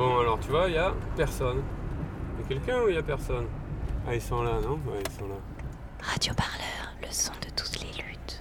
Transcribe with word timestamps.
Bon, 0.00 0.18
alors 0.18 0.40
tu 0.40 0.48
vois, 0.48 0.66
il 0.68 0.72
y 0.72 0.78
a 0.78 0.94
personne. 1.14 1.62
Il 2.38 2.40
y 2.40 2.44
a 2.46 2.48
quelqu'un 2.48 2.82
ou 2.82 2.88
il 2.88 2.94
y 2.94 2.98
a 2.98 3.02
personne? 3.02 3.44
Ah, 4.08 4.14
ils 4.14 4.22
sont 4.22 4.42
là, 4.42 4.52
non? 4.62 4.80
Ouais, 4.90 5.02
ils 5.04 5.12
sont 5.12 5.28
là. 5.28 5.34
Radio 6.00 6.32
Parleur, 6.32 6.94
le 7.02 7.08
son 7.10 7.32
de 7.34 7.50
toutes 7.54 7.80
les 7.82 8.02
luttes. 8.02 8.40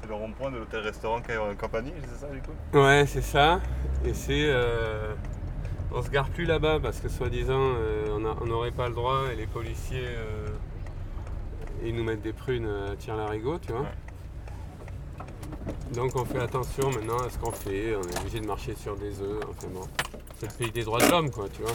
C'est 0.00 0.06
le 0.08 0.14
rond-point 0.14 0.52
de 0.52 0.58
l'hôtel-restaurant 0.58 1.22
Campagnie, 1.58 1.92
c'est 2.08 2.24
ça 2.24 2.28
du 2.28 2.40
coup? 2.40 2.52
Ouais, 2.78 3.04
c'est 3.08 3.20
ça. 3.20 3.60
Et 4.04 4.14
c'est. 4.14 4.44
euh, 4.44 5.12
on 5.90 6.02
se 6.02 6.10
gare 6.10 6.28
plus 6.28 6.44
là-bas 6.44 6.78
parce 6.80 7.00
que 7.00 7.08
soi-disant 7.08 7.58
euh, 7.58 8.36
on 8.42 8.46
n'aurait 8.46 8.70
pas 8.70 8.86
le 8.86 8.94
droit 8.94 9.22
et 9.32 9.34
les 9.34 9.48
policiers 9.48 10.06
euh, 10.06 10.46
ils 11.82 11.96
nous 11.96 12.04
mettent 12.04 12.22
des 12.22 12.32
prunes 12.32 12.68
à 12.68 12.94
tir 12.94 13.16
larigot, 13.16 13.58
tu 13.58 13.72
vois. 13.72 13.80
Ouais. 13.80 14.03
Donc 15.94 16.16
on 16.16 16.24
fait 16.24 16.40
attention 16.40 16.90
maintenant 16.90 17.18
à 17.18 17.30
ce 17.30 17.38
qu'on 17.38 17.52
fait. 17.52 17.94
On 17.94 18.02
est 18.02 18.18
obligé 18.18 18.40
de 18.40 18.46
marcher 18.46 18.74
sur 18.74 18.96
des 18.96 19.20
œufs. 19.20 19.44
Enfin 19.48 19.68
bon, 19.68 19.88
c'est 20.38 20.50
le 20.50 20.56
pays 20.58 20.70
des 20.72 20.82
droits 20.82 21.00
de 21.00 21.08
l'homme, 21.08 21.30
quoi, 21.30 21.48
tu 21.48 21.62
vois. 21.62 21.72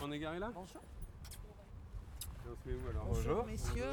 On 0.00 0.12
est 0.12 0.18
garé 0.20 0.38
là? 0.38 0.52
Bonjour. 0.54 0.80
On 2.46 2.54
se 2.54 2.68
met 2.68 2.74
où 2.74 2.90
alors? 2.90 3.04
Bonjour, 3.06 3.44
messieurs. 3.44 3.84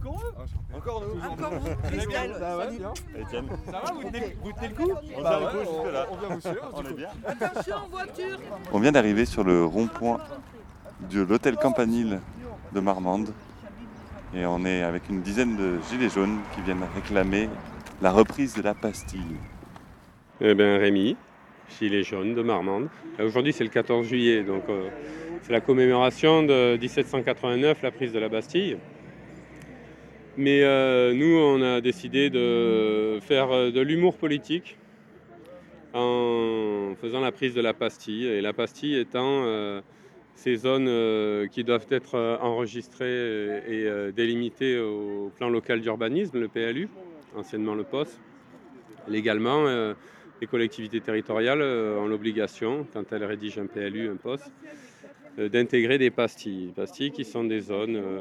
Encore 0.00 0.22
eux 0.24 0.76
Encore 0.76 1.02
nous 1.02 1.30
Encore 1.30 1.50
vous, 1.60 1.88
Christelle. 1.88 2.34
Salut. 2.38 2.78
Etienne 3.20 3.46
Ça 3.66 3.72
va, 3.72 3.92
vous 3.92 4.02
tenez, 4.04 4.36
vous 4.42 4.52
tenez 4.52 4.68
le 4.68 4.74
coup 4.74 4.92
On 4.92 5.20
tient 5.22 5.40
le 5.40 5.46
coup 5.46 5.58
jusque 5.58 5.92
là. 5.92 6.06
On 6.10 6.16
vient 6.16 6.34
vous 6.34 6.40
suivre. 6.40 6.70
On 6.74 6.82
est 6.84 6.94
bien. 6.94 7.08
Attention, 7.26 7.76
voiture. 7.90 8.38
On 8.72 8.80
vient 8.80 8.92
d'arriver 8.92 9.24
sur 9.24 9.44
le 9.44 9.64
rond-point 9.64 10.18
de 11.10 11.22
l'hôtel 11.22 11.56
Campanile 11.56 12.20
de 12.72 12.80
Marmande. 12.80 13.32
Et 14.34 14.46
on 14.46 14.64
est 14.64 14.82
avec 14.82 15.08
une 15.08 15.22
dizaine 15.22 15.56
de 15.56 15.78
gilets 15.90 16.08
jaunes 16.08 16.38
qui 16.54 16.60
viennent 16.62 16.84
réclamer 16.94 17.48
la 18.00 18.12
reprise 18.12 18.54
de 18.54 18.62
la 18.62 18.74
pastille. 18.74 19.36
Eh 20.40 20.54
bien 20.54 20.78
Rémi, 20.78 21.16
gilet 21.78 22.02
jaune 22.02 22.34
de 22.34 22.42
Marmande. 22.42 22.88
Euh, 23.18 23.26
Aujourd'hui 23.26 23.52
c'est 23.52 23.64
le 23.64 23.70
14 23.70 24.06
juillet, 24.06 24.42
donc 24.44 24.62
euh, 24.68 24.88
c'est 25.42 25.52
la 25.52 25.60
commémoration 25.60 26.42
de 26.42 26.78
1789, 26.80 27.82
la 27.82 27.90
prise 27.90 28.12
de 28.12 28.18
la 28.18 28.28
Bastille. 28.28 28.78
Mais 30.36 30.62
euh, 30.62 31.12
nous 31.12 31.36
on 31.36 31.60
a 31.62 31.80
décidé 31.80 32.30
de 32.30 33.18
faire 33.20 33.50
euh, 33.50 33.70
de 33.70 33.80
l'humour 33.80 34.16
politique 34.16 34.76
en 35.92 36.94
faisant 37.00 37.20
la 37.20 37.32
prise 37.32 37.54
de 37.54 37.60
la 37.60 37.74
pastille. 37.74 38.26
Et 38.26 38.40
la 38.40 38.52
pastille 38.52 38.96
étant 38.96 39.42
euh, 39.44 39.80
ces 40.36 40.56
zones 40.56 41.48
qui 41.48 41.64
doivent 41.64 41.88
être 41.90 42.38
enregistrées 42.40 43.08
et 43.66 43.86
euh, 43.86 44.12
délimitées 44.12 44.78
au 44.78 45.32
plan 45.36 45.48
local 45.48 45.80
d'urbanisme, 45.80 46.38
le 46.38 46.48
PLU, 46.48 46.88
anciennement 47.36 47.74
le 47.74 47.82
POS. 47.82 48.20
Légalement, 49.08 49.64
les 50.40 50.46
collectivités 50.46 51.00
territoriales 51.00 51.62
ont 51.62 52.06
l'obligation, 52.06 52.86
quand 52.92 53.12
elles 53.12 53.24
rédigent 53.24 53.62
un 53.62 53.66
PLU, 53.66 54.08
un 54.08 54.16
POS, 54.16 54.38
d'intégrer 55.38 55.98
des 55.98 56.10
pastilles. 56.10 56.72
Pastilles 56.74 57.10
qui 57.10 57.24
sont 57.24 57.44
des 57.44 57.60
zones 57.60 57.96
euh, 57.96 58.20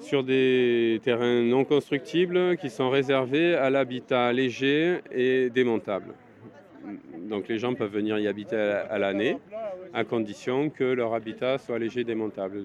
sur 0.00 0.24
des 0.24 1.00
terrains 1.02 1.42
non 1.42 1.64
constructibles 1.64 2.56
qui 2.56 2.70
sont 2.70 2.90
réservés 2.90 3.54
à 3.54 3.70
l'habitat 3.70 4.32
léger 4.32 5.00
et 5.10 5.50
démontable. 5.50 6.14
Donc 7.28 7.48
les 7.48 7.58
gens 7.58 7.74
peuvent 7.74 7.92
venir 7.92 8.18
y 8.18 8.26
habiter 8.26 8.56
à 8.56 8.98
l'année, 8.98 9.36
à 9.92 10.04
condition 10.04 10.70
que 10.70 10.84
leur 10.84 11.14
habitat 11.14 11.58
soit 11.58 11.78
léger 11.78 12.00
et 12.00 12.04
démontable. 12.04 12.62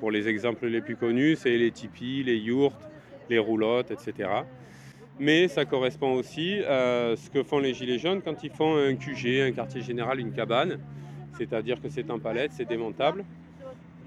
Pour 0.00 0.10
les 0.10 0.28
exemples 0.28 0.66
les 0.66 0.80
plus 0.80 0.96
connus, 0.96 1.36
c'est 1.36 1.56
les 1.56 1.70
tipis, 1.70 2.22
les 2.22 2.36
yourtes, 2.36 2.90
les 3.30 3.38
roulottes, 3.38 3.90
etc. 3.90 4.28
Mais 5.18 5.48
ça 5.48 5.64
correspond 5.64 6.12
aussi 6.12 6.60
à 6.68 7.14
ce 7.16 7.30
que 7.30 7.42
font 7.42 7.58
les 7.58 7.74
Gilets 7.74 7.98
jaunes 7.98 8.22
quand 8.22 8.42
ils 8.42 8.50
font 8.50 8.76
un 8.76 8.94
QG, 8.94 9.40
un 9.40 9.52
quartier 9.52 9.80
général, 9.80 10.20
une 10.20 10.32
cabane. 10.32 10.78
C'est-à-dire 11.38 11.80
que 11.80 11.88
c'est 11.88 12.10
en 12.10 12.18
palette, 12.18 12.52
c'est 12.52 12.68
démontable. 12.68 13.24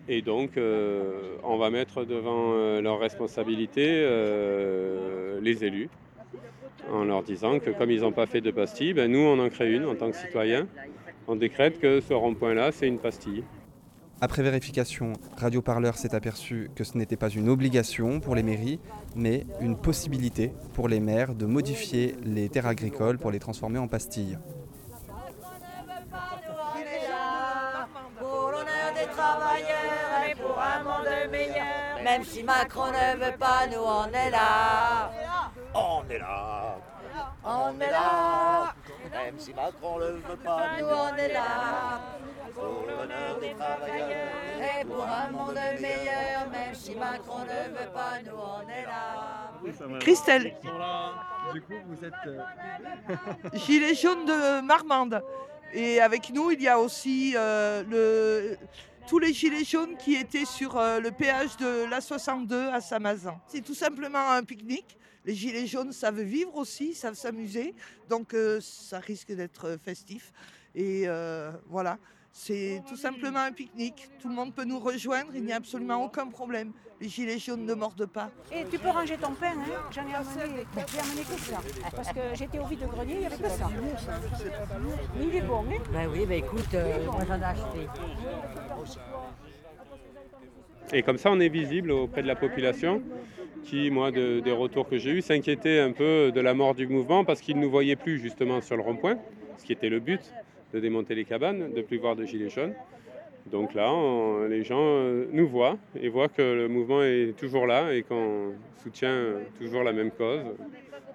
Et 0.08 0.22
donc, 0.22 0.58
euh, 0.58 1.38
on 1.44 1.58
va 1.58 1.70
mettre 1.72 2.06
devant 2.06 2.54
euh, 2.54 2.82
leurs 2.82 3.00
responsabilités 3.00 4.04
euh, 4.06 5.40
les 5.42 5.64
élus, 5.64 5.90
en 6.92 7.06
leur 7.06 7.24
disant 7.24 7.60
que 7.60 7.72
comme 7.72 7.90
ils 7.90 8.02
n'ont 8.02 8.12
pas 8.12 8.28
fait 8.28 8.42
de 8.42 8.52
pastille, 8.52 8.94
ben 8.94 9.12
nous, 9.12 9.20
on 9.20 9.40
en 9.40 9.50
crée 9.50 9.74
une 9.74 9.86
en 9.86 9.96
tant 9.96 10.12
que 10.12 10.18
citoyens. 10.18 10.68
On 11.28 11.36
décrète 11.36 11.80
que 11.80 12.02
ce 12.02 12.14
rond-point-là, 12.14 12.72
c'est 12.72 12.88
une 12.88 13.00
pastille. 13.00 13.44
Après 14.22 14.44
vérification, 14.44 15.14
Radio 15.36 15.62
Parleur 15.62 15.98
s'est 15.98 16.16
aperçu 16.16 16.70
que 16.76 16.84
ce 16.84 16.98
n'était 16.98 17.18
pas 17.18 17.30
une 17.30 17.50
obligation 17.50 18.20
pour 18.20 18.36
les 18.36 18.44
mairies, 18.44 18.80
mais 19.16 19.46
une 19.60 19.76
possibilité 19.76 20.54
pour 20.74 20.88
les 20.88 21.00
maires 21.00 21.36
de 21.36 21.46
modifier 21.46 22.16
les 22.24 22.48
terres 22.48 22.68
agricoles 22.68 23.18
pour 23.18 23.32
les 23.32 23.40
transformer 23.40 23.80
en 23.80 23.88
pastilles. 23.88 24.38
Même 32.06 32.24
si 32.24 32.44
Macron 32.44 32.92
ne 32.92 33.18
veut 33.18 33.36
pas, 33.36 33.66
nous 33.66 33.82
on 33.84 34.06
est 34.14 34.30
là. 34.30 35.10
On 35.74 36.04
est 36.08 36.20
là, 36.20 36.78
On 37.44 37.80
est 37.82 37.90
là. 37.90 38.76
même 39.12 39.40
si 39.40 39.52
Macron 39.56 39.98
le 39.98 40.12
veut 40.12 40.38
pas, 40.44 40.68
Nous 40.80 40.86
on 40.86 41.16
est 41.16 41.34
là. 41.34 42.00
pour 42.54 42.86
l'honneur 42.88 43.40
des 43.42 43.56
travailleurs. 43.56 44.28
Et 44.80 44.86
pour 44.86 45.04
un 45.04 45.32
monde 45.32 45.56
meilleur. 45.82 46.48
Même 46.52 46.76
si 46.76 46.94
Macron 46.94 47.40
ne 47.40 47.70
veut 47.76 47.92
pas, 47.92 48.20
nous 48.24 48.38
on 48.38 48.70
est 48.70 48.86
là. 48.86 49.98
Christelle, 50.00 50.56
Du 51.54 51.62
coup, 51.64 51.74
vous 51.88 52.06
êtes. 52.06 53.54
gilet 53.66 53.96
jaune 53.96 54.26
de 54.26 54.62
Marmande. 54.62 55.24
Et 55.74 56.00
avec 56.00 56.30
nous, 56.32 56.52
il 56.52 56.62
y 56.62 56.68
a 56.68 56.78
aussi 56.80 57.34
euh, 57.36 57.84
le, 57.90 58.58
tous 59.08 59.20
les 59.20 59.34
gilets 59.34 59.64
jaunes 59.64 59.98
qui 59.98 60.16
étaient 60.16 60.46
sur 60.46 60.78
euh, 60.78 61.00
le 61.00 61.12
péage 61.12 61.58
de 61.58 61.86
l'A62 61.90 62.72
à 62.72 62.82
Samazan. 62.82 63.40
C'est 63.48 63.62
tout 63.62 63.76
simplement 63.76 64.32
un 64.32 64.44
pique-nique. 64.44 64.98
Les 65.26 65.36
gilets 65.36 65.68
jaunes 65.68 65.92
savent 65.92 66.22
vivre 66.22 66.56
aussi, 66.56 66.94
savent 66.96 67.16
s'amuser. 67.16 67.76
Donc 68.10 68.34
euh, 68.34 68.60
ça 68.62 69.00
risque 69.00 69.32
d'être 69.32 69.78
festif. 69.84 70.32
Et 70.74 71.04
euh, 71.06 71.52
voilà, 71.68 72.00
c'est 72.38 72.82
tout 72.88 72.98
simplement 72.98 73.40
un 73.40 73.54
pique-nique. 73.54 74.10
Tout 74.20 74.28
le 74.28 74.36
monde 74.36 74.54
peut 74.54 74.66
nous 74.66 74.78
rejoindre, 74.78 75.30
il 75.34 75.44
n'y 75.46 75.54
a 75.54 75.56
absolument 75.56 76.04
aucun 76.04 76.28
problème. 76.28 76.74
Les 77.00 77.08
gilets 77.08 77.40
jaunes 77.40 77.66
ne 77.66 77.74
mordent 77.74 78.08
pas. 78.08 78.30
Et 78.54 78.66
tu 78.70 78.78
peux 78.78 78.90
ranger 78.90 79.16
ton 79.18 79.32
pain, 79.32 79.54
hein 79.58 79.82
J'en 79.90 80.02
ai 80.02 80.14
amené, 80.16 80.66
j'ai 80.92 81.00
amené 81.00 81.22
que 81.22 81.40
ça. 81.40 81.62
Parce 81.96 82.10
que 82.10 82.20
j'étais 82.34 82.60
au 82.60 82.66
vide-grenier, 82.66 83.14
il 83.14 83.20
n'y 83.22 83.26
avait 83.26 83.38
que 83.38 83.50
ça. 83.50 83.70
Mais 85.18 85.26
il 85.28 85.36
est 85.36 85.42
bon, 85.42 85.60
hein 85.64 85.82
Ben 85.94 86.10
oui, 86.12 86.26
ben 86.26 86.40
écoute, 86.40 86.74
euh, 86.74 87.06
moi 87.06 87.22
j'en 87.26 87.40
ai 87.40 87.44
acheté. 87.46 87.88
Et 90.94 91.04
comme 91.04 91.18
ça, 91.18 91.32
on 91.32 91.40
est 91.40 91.50
visible 91.50 91.92
auprès 91.92 92.22
de 92.22 92.28
la 92.28 92.36
population 92.36 93.02
qui, 93.64 93.90
moi, 93.92 94.12
de- 94.12 94.42
des 94.42 94.52
retours 94.52 94.88
que 94.90 94.98
j'ai 94.98 95.12
eus, 95.12 95.22
s'inquiétait 95.22 95.80
un 95.80 95.94
peu 95.94 96.32
de 96.34 96.42
la 96.42 96.54
mort 96.54 96.76
du 96.76 96.86
mouvement 96.86 97.24
parce 97.24 97.40
qu'ils 97.40 97.56
ne 97.58 97.62
nous 97.62 97.72
voyaient 97.72 97.96
plus 97.96 98.20
justement 98.20 98.60
sur 98.62 98.76
le 98.76 98.84
rond-point, 98.84 99.18
ce 99.58 99.64
qui 99.64 99.72
était 99.72 99.90
le 99.90 100.00
but 100.02 100.20
de 100.76 100.80
démonter 100.82 101.16
les 101.16 101.24
cabanes, 101.24 101.72
de 101.74 101.82
plus 101.82 101.98
voir 101.98 102.18
de 102.18 102.26
gilets 102.26 102.50
jaunes. 102.50 102.74
Donc 103.46 103.74
là, 103.74 103.94
les 104.50 104.64
gens 104.64 104.82
euh, 104.82 105.26
nous 105.32 105.48
voient 105.48 105.78
et 106.00 106.10
voient 106.10 106.28
que 106.28 106.42
le 106.42 106.68
mouvement 106.68 107.02
est 107.02 107.34
toujours 107.38 107.66
là 107.66 107.94
et 107.94 108.04
qu'on 108.04 108.54
soutient 108.84 109.36
toujours 109.58 109.84
la 109.84 109.94
même 109.94 110.12
cause 110.12 110.42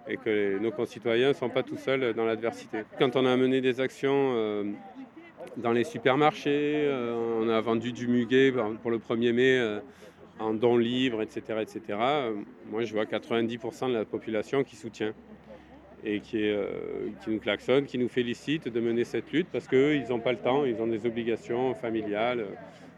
et 0.09 0.16
que 0.16 0.59
nos 0.59 0.70
concitoyens 0.70 1.28
ne 1.28 1.32
sont 1.34 1.50
pas 1.50 1.62
tout 1.62 1.76
seuls 1.76 2.15
dans 2.15 2.25
l'adversité. 2.25 2.78
Quand 2.99 3.16
on 3.16 3.26
a 3.26 3.37
mené 3.37 3.60
des 3.60 3.81
actions 3.81 4.32
euh, 4.34 4.65
dans 5.59 5.72
les 5.72 5.84
supermarchés, 5.84 6.87
euh, 6.87 7.40
on 7.43 7.49
a 7.50 7.61
vendu 7.61 7.93
du 7.93 8.08
muguet 8.08 8.55
pour 8.81 8.90
le 8.90 8.99
1er 8.99 9.32
mai 9.32 9.81
en 10.38 10.55
dons 10.55 10.79
libres, 10.79 11.20
etc. 11.20 11.43
etc. 11.61 11.99
Moi, 12.70 12.84
je 12.84 12.94
vois 12.94 13.05
90% 13.05 13.88
de 13.88 13.93
la 13.93 14.05
population 14.06 14.64
qui 14.64 14.76
soutient 14.76 15.12
et 16.05 16.23
euh, 16.35 16.67
qui 17.23 17.31
nous 17.31 17.38
klaxonne, 17.38 17.85
qui 17.85 17.99
nous 17.99 18.08
félicite 18.08 18.69
de 18.69 18.81
mener 18.81 19.05
cette 19.05 19.31
lutte 19.32 19.49
parce 19.52 19.67
qu'eux, 19.67 19.94
ils 19.97 20.08
n'ont 20.08 20.20
pas 20.20 20.32
le 20.32 20.38
temps, 20.38 20.64
ils 20.64 20.81
ont 20.81 20.87
des 20.87 21.06
obligations 21.06 21.75
familiales, 21.75 22.47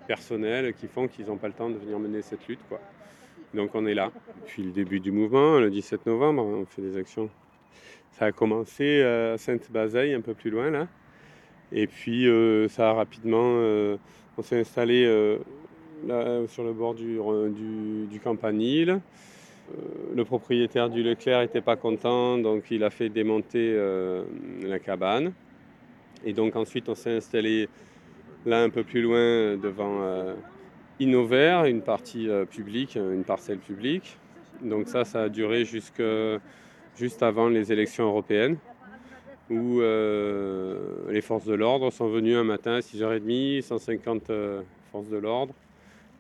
personnelles, 0.07 0.75
qui 0.75 0.87
font 0.87 1.09
qu'ils 1.09 1.27
n'ont 1.27 1.37
pas 1.37 1.49
le 1.49 1.55
temps 1.55 1.71
de 1.71 1.77
venir 1.77 1.99
mener 1.99 2.23
cette 2.23 2.47
lutte. 2.49 2.61
Donc 3.55 3.75
on 3.75 3.87
est 3.87 3.95
là. 3.95 4.11
Depuis 4.43 4.63
le 4.63 4.71
début 4.71 5.01
du 5.01 5.11
mouvement, 5.11 5.59
le 5.59 5.71
17 5.71 6.07
novembre, 6.07 6.45
on 6.45 6.65
fait 6.65 6.83
des 6.83 6.97
actions. 6.97 7.29
Ça 8.13 8.27
a 8.27 8.33
commencé 8.33 9.01
euh, 9.03 9.35
à 9.35 9.39
Sainte-Bazeille, 9.39 10.15
un 10.15 10.21
peu 10.21 10.35
plus 10.35 10.51
loin 10.51 10.71
là. 10.71 10.89
Et 11.73 11.87
puis 11.87 12.29
euh, 12.29 12.69
ça 12.69 12.91
a 12.91 12.93
rapidement, 12.93 13.57
on 14.37 14.43
s'est 14.43 14.61
installé 14.61 15.07
là, 16.07 16.47
sur 16.49 16.65
le 16.65 16.73
bord 16.73 16.95
du, 16.95 17.19
du, 17.51 18.07
du 18.07 18.21
Campanile. 18.21 19.01
Euh, 19.71 20.15
le 20.15 20.25
propriétaire 20.25 20.91
du 20.91 21.03
Leclerc 21.03 21.41
n'était 21.41 21.61
pas 21.61 21.77
content, 21.77 22.39
donc 22.39 22.65
il 22.71 22.85
a 22.85 22.91
fait 22.91 23.09
démonter 23.09 23.73
euh, 23.75 24.25
la 24.63 24.79
cabane. 24.79 25.33
Et 26.25 26.33
donc 26.33 26.57
ensuite 26.57 26.89
on 26.89 26.95
s'est 26.95 27.17
installé 27.17 27.69
Là, 28.45 28.65
un 28.65 28.71
peu 28.71 28.83
plus 28.83 29.03
loin, 29.03 29.57
devant 29.57 30.03
euh, 30.03 30.35
une 30.99 31.83
partie 31.83 32.29
euh, 32.29 32.45
publique, 32.45 32.97
une 32.97 33.23
parcelle 33.23 33.59
publique. 33.59 34.19
Donc 34.61 34.89
ça, 34.89 35.05
ça 35.05 35.23
a 35.23 35.29
duré 35.29 35.65
juste 35.65 37.23
avant 37.23 37.49
les 37.49 37.73
élections 37.73 38.05
européennes, 38.07 38.57
où 39.49 39.81
les 39.81 41.21
forces 41.21 41.45
de 41.45 41.55
l'ordre 41.55 41.91
sont 41.93 42.09
venues 42.09 42.35
un 42.35 42.45
matin 42.45 42.75
à 42.75 42.81
6h30, 42.81 43.63
150 43.63 44.31
euh, 44.31 44.63
forces 44.91 45.09
de 45.09 45.19
l'ordre, 45.19 45.55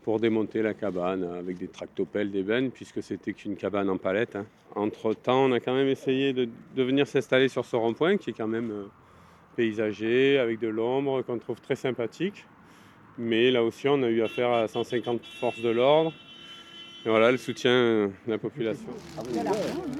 pour 0.03 0.19
démonter 0.19 0.63
la 0.63 0.75
cabane 0.75 1.25
avec 1.25 1.59
des 1.59 1.69
tractopelles, 1.69 2.31
des 2.31 2.43
bennes, 2.43 2.71
puisque 2.71 3.03
c'était 3.03 3.33
qu'une 3.33 3.57
cabane 3.57 3.89
en 3.89 3.99
palette. 3.99 4.37
hein. 4.37 4.47
Entre-temps, 4.75 5.45
on 5.45 5.53
a 5.53 5.61
quand 5.61 5.75
même 5.75 5.89
essayé 5.89 6.33
de, 6.33 6.49
venir 6.77 7.07
s'installer 7.07 7.49
sur 7.49 7.65
ce 7.65 7.77
rond-point, 7.77 8.17
qui 8.17 8.31
est 8.31 8.33
quand 8.33 8.49
même 8.49 8.71
euh, 8.71 8.85
paysager, 9.57 10.39
avec 10.39 10.59
de 10.59 10.69
l'ombre, 10.69 11.23
qu'on 11.23 11.39
trouve 11.39 11.61
très 11.61 11.77
sympathique. 11.77 12.47
Mais 13.19 13.51
là 13.51 13.63
aussi, 13.63 13.89
on 13.89 14.03
a 14.03 14.09
eu 14.09 14.23
affaire 14.23 14.51
à 14.51 14.67
150 14.67 15.25
forces 15.41 15.61
de 15.61 15.69
l'ordre. 15.69 16.13
Et 17.05 17.09
voilà, 17.09 17.33
le 17.33 17.37
soutien 17.37 17.73
euh, 17.73 18.09
de 18.27 18.31
la 18.33 18.39
population. 18.39 18.87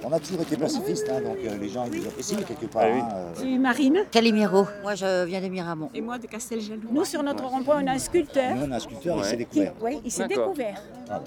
On 0.05 0.13
a 0.13 0.21
toujours 0.21 0.43
été 0.43 0.57
pacifistes, 0.57 1.11
hein, 1.11 1.21
donc 1.21 1.37
euh, 1.45 1.57
les 1.61 1.69
gens 1.69 1.85
ils 1.93 1.99
nous 2.01 2.07
apprécient 2.07 2.39
quelque 2.43 2.67
part. 2.67 2.83
Ah 2.85 2.91
oui. 2.95 3.01
hein, 3.01 3.09
euh. 3.13 3.33
C'est 3.35 3.59
Marine. 3.59 4.05
Calimero. 4.11 4.67
Moi, 4.83 4.95
je 4.95 5.25
viens 5.25 5.41
de 5.41 5.49
Miramont. 5.49 5.91
Et 5.95 6.01
moi 6.01 6.19
de 6.19 6.29
Casteljaloux. 6.29 6.89
Nous, 6.93 7.05
sur 7.05 7.23
notre 7.25 7.45
rond-point, 7.45 7.83
on 7.83 7.87
a 7.89 7.93
un 7.93 7.99
sculpteur. 7.99 8.55
Nous, 8.55 8.67
on 8.69 8.71
a 8.71 8.77
un 8.77 8.79
sculpteur, 8.79 9.17
il 9.19 9.25
s'est 9.25 9.37
qui- 9.37 9.61
découvert. 9.61 9.83
ouais, 9.83 9.99
il 10.05 10.13
s'est 10.13 10.29
découvert 10.29 10.81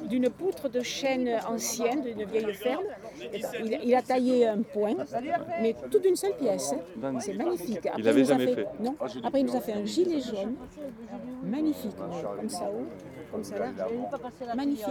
d'une 0.10 0.30
poutre 0.30 0.70
de 0.70 0.82
chêne 0.82 1.30
ancienne, 1.48 2.02
d'une 2.04 2.24
vieille 2.24 2.54
ferme. 2.54 2.84
Ben, 3.20 3.40
Il, 3.66 3.80
il 3.84 3.96
a 3.96 4.02
taillé 4.02 4.48
un 4.48 4.62
point, 4.62 4.94
mais 5.62 5.76
tout 5.92 6.00
d'une 6.00 6.16
seule 6.16 6.38
pièce. 6.38 6.74
hein. 7.04 7.12
C'est 7.20 7.34
magnifique. 7.34 7.86
Après, 7.86 8.02
l'avait 8.02 8.22
nous 8.22 8.32
a 8.32 8.38
jamais 8.38 8.54
fait. 8.56 8.68
Non. 8.80 8.96
Après, 9.26 9.42
il 9.42 9.46
nous 9.46 9.56
a 9.56 9.60
fait 9.62 9.74
un 9.74 9.86
gilet 9.86 10.22
jaune, 10.22 10.56
magnifique, 11.44 11.92
comme 11.98 12.50
ça 12.50 12.64
haut, 12.64 12.86
comme 13.32 13.44
ça 13.44 13.56
là, 13.60 14.56
magnifique. 14.56 14.86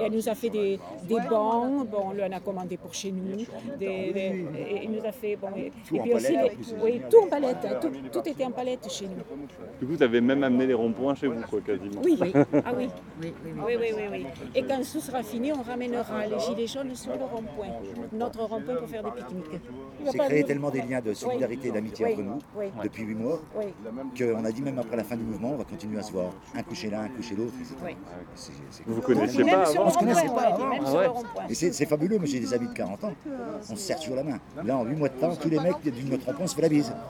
Et 0.00 0.02
elle 0.04 0.12
nous 0.12 0.28
a 0.28 0.29
fait 0.34 0.50
des, 0.50 0.78
des 1.04 1.14
bancs. 1.28 1.86
Bon, 1.88 1.98
on 2.06 2.12
lui 2.12 2.22
en 2.22 2.32
a 2.32 2.40
commandé 2.40 2.76
pour 2.76 2.92
chez 2.94 3.10
nous. 3.12 3.36
Des, 3.78 4.12
des- 4.12 4.46
et 4.58 4.84
il 4.84 4.90
nous 4.92 5.04
a 5.04 5.12
fait 5.12 5.36
bon. 5.36 5.48
Et, 5.56 5.70
Tout 5.88 5.96
et 5.96 6.00
en 6.00 6.02
puis 6.04 6.14
aussi, 6.14 6.32
palette, 6.34 6.52
les- 6.58 6.82
oui, 6.82 7.00
tout 7.10 7.16
en 7.24 7.26
palette. 7.28 7.56
hein, 7.64 7.78
Tout, 7.80 7.90
tout 8.20 8.28
était 8.28 8.44
en 8.44 8.50
palette 8.50 8.90
chez 8.90 9.06
nous. 9.06 9.14
Du 9.80 9.86
coup, 9.86 9.92
vous 9.94 10.02
avez 10.02 10.20
même 10.20 10.42
amené 10.44 10.66
les 10.66 10.74
ronds-points 10.74 11.14
chez 11.14 11.26
vous, 11.28 11.40
quoi, 11.48 11.60
quasiment. 11.60 12.00
Oui, 12.04 12.18
ah 12.64 12.72
oui. 12.76 12.88
Oui, 13.22 13.32
oui, 13.44 13.52
oui. 13.54 13.92
Oui, 13.96 14.04
oui. 14.12 14.26
Et 14.54 14.62
quand 14.62 14.78
tout 14.78 15.00
sera 15.00 15.22
fini, 15.22 15.52
on 15.52 15.62
ramènera 15.62 16.26
les 16.26 16.38
gilets 16.38 16.66
jaunes 16.66 16.94
sur 16.94 17.12
le 17.12 17.24
rond-point. 17.24 17.68
Notre 18.12 18.40
rond-point 18.44 18.76
pour 18.76 18.88
faire 18.88 19.02
des 19.02 19.10
pique-niques. 19.12 19.60
C'est 20.10 20.18
créé 20.18 20.44
tellement 20.44 20.70
des 20.70 20.82
liens 20.82 21.00
de 21.00 21.12
solidarité 21.14 21.68
et 21.68 21.72
d'amitié 21.72 22.06
entre 22.06 22.22
nous 22.22 22.38
depuis 22.82 23.02
huit 23.04 23.14
mois 23.14 23.40
qu'on 24.18 24.44
a 24.44 24.52
dit 24.52 24.62
même 24.62 24.78
après 24.78 24.96
la 24.96 25.04
fin 25.04 25.16
du 25.16 25.22
mouvement, 25.24 25.50
on 25.52 25.56
va 25.56 25.64
continuer 25.64 25.98
à 25.98 26.02
se 26.02 26.12
voir. 26.12 26.30
Un 26.54 26.62
coucher 26.62 26.90
l'un, 26.90 27.02
un 27.02 27.08
coucher 27.08 27.34
l'autre. 27.36 27.52
etc. 27.60 27.96
Vous 28.86 29.00
connaissiez 29.00 29.44
même 29.44 29.54
pas 29.62 29.70
avant 29.70 29.90
pas 30.28 30.58
Ah 30.58 30.92
ouais. 30.94 31.08
Et 31.48 31.54
c'est 31.54 31.86
fabuleux, 31.86 32.18
moi 32.18 32.26
j'ai 32.26 32.40
des 32.40 32.52
amis 32.54 32.68
de 32.68 32.72
40 32.74 33.04
ans, 33.04 33.12
on 33.70 33.76
se 33.76 33.76
serre 33.76 33.98
toujours 33.98 34.16
la 34.16 34.24
main. 34.24 34.38
Là 34.64 34.76
en 34.76 34.84
8 34.84 34.96
mois 34.96 35.08
de 35.08 35.14
temps, 35.14 35.34
tous 35.36 35.48
les 35.48 35.58
mecs 35.58 35.82
du 35.82 36.04
notre 36.04 36.26
rond-point 36.26 36.46
se 36.46 36.54
fait 36.54 36.62
la 36.62 36.68
bise. 36.68 36.92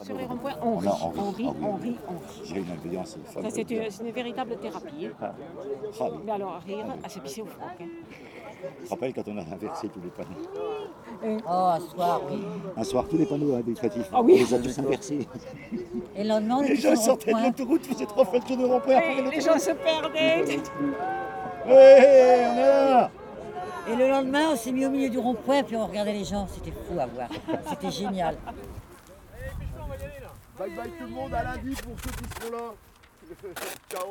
Sur 0.00 0.16
les 0.16 0.26
ronds-points, 0.26 0.54
on 0.62 0.76
rit, 0.76 0.88
on 1.16 1.30
rit, 1.32 1.48
on 1.60 1.74
rit. 1.76 1.96
J'ai 2.44 2.58
une 2.58 2.70
ambiance 2.70 3.18
fabuleuse. 3.26 3.52
c'est 3.52 4.00
une, 4.02 4.12
véritable 4.12 4.56
thérapie. 4.58 5.06
hein. 5.20 5.32
Ah. 6.00 6.08
Mais 6.24 6.30
alors, 6.32 6.60
rire, 6.64 6.86
à 7.02 7.08
se 7.08 7.18
pisser 7.18 7.42
au 7.42 7.46
froc. 7.46 7.82
Je 8.82 8.84
te 8.86 8.90
rappelle 8.90 9.12
quand 9.14 9.28
on 9.28 9.38
a 9.38 9.42
inversé 9.42 9.88
tous 9.88 10.00
les 10.00 10.10
panneaux. 10.10 11.40
Oh, 11.46 11.50
un 11.50 11.80
soir, 11.80 12.20
oui. 12.30 12.42
Un 12.76 12.84
soir, 12.84 13.04
tous 13.08 13.16
les 13.16 13.26
panneaux 13.26 13.54
indicatifs, 13.54 14.08
Ah 14.12 14.20
oui. 14.22 14.34
on 14.36 14.44
les 14.44 14.54
a 14.54 14.58
tous 14.58 14.78
inversés. 14.78 15.28
Et 16.16 16.22
le 16.24 16.28
lendemain, 16.28 16.56
on 16.58 16.62
Les 16.62 16.76
gens 16.76 16.96
sortaient 16.96 17.32
de 17.32 17.38
l'autoroute, 17.46 17.86
faisaient 17.86 18.06
trois 18.06 18.24
fois 18.24 18.38
le 18.40 18.44
tour 18.44 18.56
de 18.56 18.64
rond-point. 18.64 19.00
les 19.30 19.40
gens 19.40 19.58
se 19.58 19.70
perdaient. 19.72 20.44
Ouais, 21.66 22.46
on 22.46 22.56
est 22.56 22.60
là 22.62 23.10
Et 23.88 23.96
le 23.96 24.08
lendemain, 24.08 24.50
on 24.52 24.56
s'est 24.56 24.72
mis 24.72 24.86
au 24.86 24.90
milieu 24.90 25.10
du 25.10 25.18
rond-point, 25.18 25.62
puis 25.62 25.76
on 25.76 25.86
regardait 25.86 26.12
les 26.14 26.24
gens. 26.24 26.46
C'était 26.52 26.72
fou 26.72 26.98
à 26.98 27.06
voir. 27.06 27.28
C'était 27.68 27.90
génial. 27.90 28.36
Bye 30.58 30.70
bye 30.74 30.90
tout 30.90 31.04
le 31.04 31.10
monde, 31.10 31.32
à 31.34 31.44
lundi 31.44 31.72
pour 31.76 31.92
ceux 32.02 32.10
qui 32.10 32.42
seront 32.42 32.56
là. 32.56 32.74
Ciao. 33.88 34.10